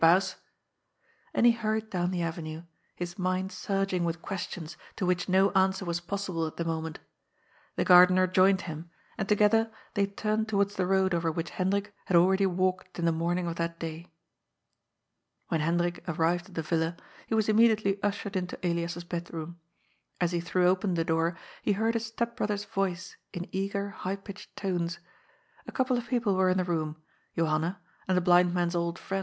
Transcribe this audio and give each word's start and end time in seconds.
Baas." 0.01 0.35
And 1.31 1.45
he 1.45 1.51
hurried 1.51 1.91
down 1.91 2.09
the 2.09 2.23
avenue, 2.23 2.63
his 2.95 3.19
mind 3.19 3.51
surging 3.51 4.03
with 4.03 4.19
questions 4.23 4.75
to 4.95 5.05
which 5.05 5.29
no 5.29 5.51
answer 5.51 5.85
was 5.85 5.99
possible 5.99 6.47
at 6.47 6.57
the 6.57 6.65
moment 6.65 6.97
The 7.75 7.85
gardener 7.85 8.25
joined 8.25 8.61
him, 8.61 8.89
and 9.15 9.29
together 9.29 9.69
they 9.93 10.07
turned 10.07 10.47
towards 10.49 10.75
the 10.75 10.87
road 10.87 11.13
over 11.13 11.31
which 11.31 11.51
Hendrik 11.51 11.93
had 12.05 12.17
already 12.17 12.47
walked 12.47 12.97
in 12.97 13.05
the 13.05 13.11
morning 13.11 13.45
of 13.45 13.57
that 13.57 13.77
day. 13.77 14.11
When 15.49 15.61
Hendrik 15.61 16.03
arrived 16.07 16.49
at 16.49 16.55
the 16.55 16.63
Villa, 16.63 16.97
he 17.27 17.35
was 17.35 17.47
immediately 17.47 18.01
ushered 18.01 18.35
into 18.35 18.57
Elias's 18.65 19.03
bed 19.03 19.31
room. 19.31 19.59
As 20.19 20.31
he 20.31 20.41
threw 20.41 20.67
open 20.67 20.95
the 20.95 21.05
door, 21.05 21.37
he 21.61 21.73
heard 21.73 21.93
his 21.93 22.07
step 22.07 22.35
brother's 22.35 22.65
voice 22.65 23.17
in 23.33 23.47
eager, 23.51 23.91
high 23.91 24.15
pitched 24.15 24.55
tones. 24.55 24.97
A 25.67 25.71
couple 25.71 25.95
of 25.95 26.07
people 26.07 26.33
were 26.35 26.49
in 26.49 26.57
the 26.57 26.63
room, 26.63 26.99
Johanna, 27.37 27.79
and 28.07 28.17
the 28.17 28.19
blind 28.21 28.51
man's 28.55 28.75
old 28.75 28.97
friend. 28.97 29.19